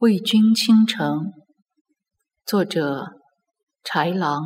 [0.00, 1.32] 为君倾城，
[2.44, 3.18] 作者
[3.82, 4.42] 豺狼。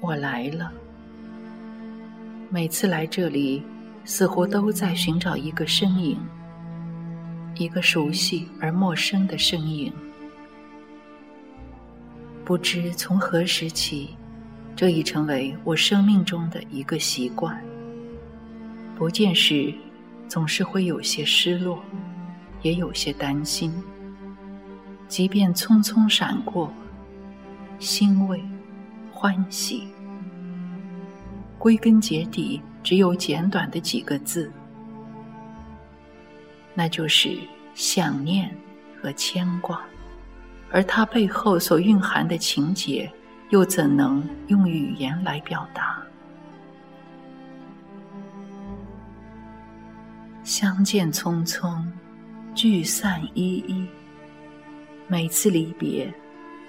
[0.00, 0.72] 我来了，
[2.48, 3.64] 每次来这里。
[4.04, 6.18] 似乎都在寻找一个身影，
[7.54, 9.92] 一个熟悉而陌生的身影。
[12.44, 14.16] 不知从何时起，
[14.74, 17.62] 这已成为我生命中的一个习惯。
[18.96, 19.72] 不见时，
[20.28, 21.82] 总是会有些失落，
[22.62, 23.72] 也有些担心。
[25.06, 26.72] 即便匆匆闪过，
[27.78, 28.42] 欣慰、
[29.12, 29.86] 欢喜，
[31.58, 32.60] 归根结底。
[32.82, 34.50] 只有简短的几个字，
[36.74, 37.38] 那就是
[37.74, 38.52] 想念
[39.00, 39.80] 和牵挂，
[40.70, 43.08] 而它背后所蕴含的情节，
[43.50, 46.02] 又怎能用语言来表达？
[50.42, 51.86] 相见匆匆，
[52.52, 53.86] 聚散依依，
[55.06, 56.12] 每次离别，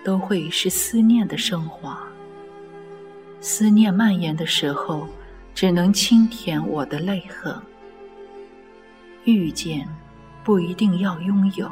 [0.05, 1.99] 都会是思念的升华。
[3.41, 5.07] 思念蔓延的时候。
[5.55, 7.55] 只能轻舔我的泪痕。
[9.25, 9.87] 遇见
[10.43, 11.71] 不一定要拥有，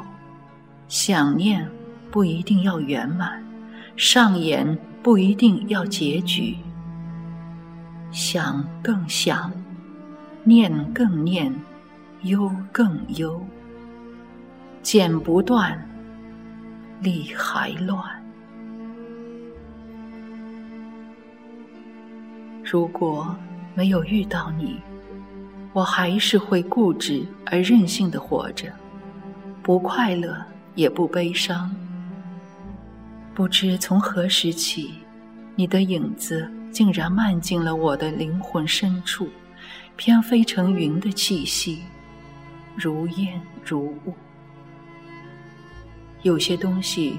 [0.88, 1.68] 想念
[2.10, 3.44] 不一定要圆满，
[3.96, 6.56] 上演不一定要结局。
[8.10, 9.52] 想更想，
[10.44, 11.54] 念更念，
[12.22, 13.44] 忧更忧。
[14.82, 15.78] 剪不断，
[17.00, 18.00] 理还乱。
[22.64, 23.36] 如果。
[23.74, 24.80] 没有遇到你，
[25.72, 28.72] 我还是会固执而任性的活着，
[29.62, 30.36] 不快乐
[30.74, 31.74] 也不悲伤。
[33.34, 34.94] 不知从何时起，
[35.56, 39.28] 你的影子竟然漫进了我的灵魂深处，
[39.96, 41.82] 偏飞成云的气息，
[42.76, 44.14] 如烟如雾。
[46.20, 47.18] 有些东西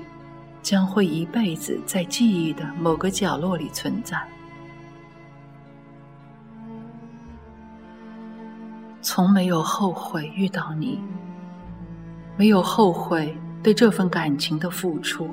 [0.62, 4.22] 将会一辈子在记忆的某个角落里存在。
[9.03, 10.97] 从没有后悔遇到你，
[12.38, 15.30] 没有后悔对这份感情的付出，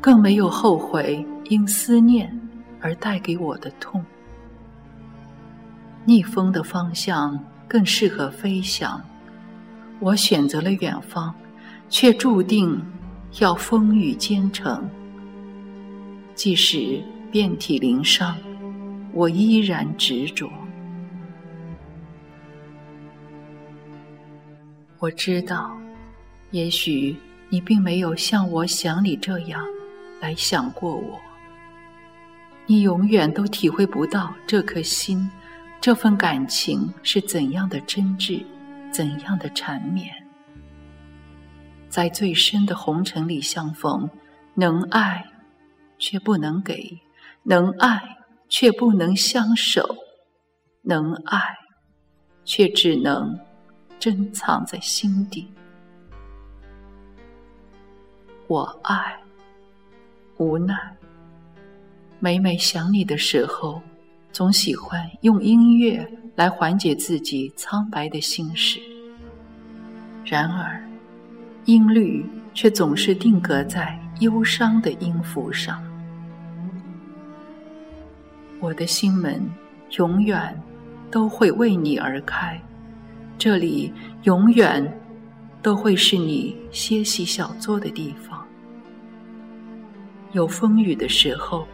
[0.00, 2.32] 更没有后悔因思念
[2.80, 4.02] 而带给我的痛。
[6.04, 9.02] 逆风的方向更适合飞翔，
[9.98, 11.34] 我选择了远方，
[11.88, 12.80] 却注定
[13.40, 14.88] 要风雨兼程。
[16.36, 17.02] 即使
[17.32, 18.36] 遍体鳞伤，
[19.12, 20.48] 我依然执着。
[25.04, 25.78] 我知道，
[26.50, 27.14] 也许
[27.50, 29.62] 你并没有像我想你这样
[30.18, 31.20] 来想过我。
[32.64, 35.30] 你永远都体会不到这颗心、
[35.78, 38.42] 这份感情是怎样的真挚，
[38.90, 40.10] 怎样的缠绵。
[41.90, 44.08] 在最深的红尘里相逢，
[44.54, 45.22] 能爱
[45.98, 46.98] 却不能给，
[47.42, 48.00] 能爱
[48.48, 49.98] 却不能相守，
[50.80, 51.38] 能爱
[52.46, 53.38] 却只能。
[54.04, 55.48] 珍藏在心底。
[58.48, 59.18] 我爱，
[60.36, 60.76] 无奈。
[62.18, 63.80] 每每想你的时候，
[64.30, 66.06] 总喜欢用音乐
[66.36, 68.78] 来缓解自己苍白的心事。
[70.22, 70.86] 然而，
[71.64, 75.82] 音律却总是定格在忧伤的音符上。
[78.60, 79.42] 我的心门
[79.96, 80.62] 永远
[81.10, 82.60] 都会为你而开。
[83.36, 85.00] 这里永远
[85.62, 88.44] 都会是你歇息小坐的地方。
[90.32, 91.66] 有风雨的时候，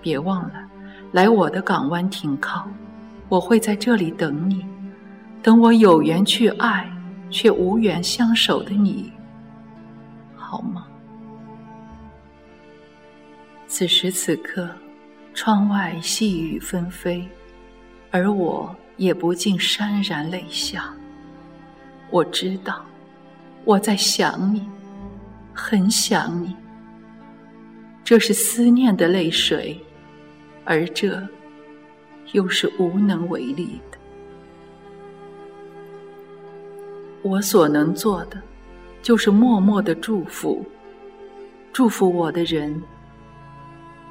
[0.00, 0.54] 别忘了
[1.12, 2.66] 来我的港湾停靠，
[3.28, 4.64] 我会在这里等你，
[5.42, 6.90] 等我有缘去爱
[7.30, 9.12] 却无缘相守的你，
[10.36, 10.86] 好吗？
[13.66, 14.70] 此时此刻，
[15.34, 17.28] 窗外细雨纷飞，
[18.10, 20.94] 而我也不禁潸然泪下。
[22.10, 22.84] 我知道，
[23.64, 24.68] 我在想你，
[25.52, 26.54] 很想你。
[28.04, 29.78] 这是思念的泪水，
[30.64, 31.20] 而这
[32.32, 33.98] 又是无能为力的。
[37.22, 38.40] 我所能做的，
[39.02, 40.64] 就是默默的祝福，
[41.72, 42.80] 祝福我的人。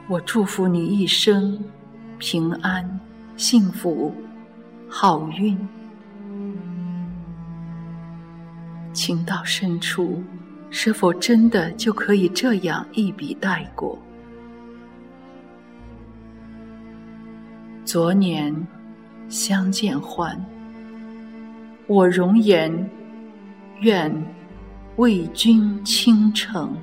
[0.08, 1.58] 我祝福你一生
[2.20, 3.00] 平安、
[3.38, 4.14] 幸福、
[4.90, 5.58] 好运。
[8.96, 10.24] 情到深处，
[10.72, 14.00] 是否真的就可以这样一笔带过？
[17.84, 18.56] 昨年
[19.30, 20.44] 相见欢，
[21.86, 22.90] 我容颜
[23.82, 24.12] 愿
[24.96, 26.76] 为君倾城。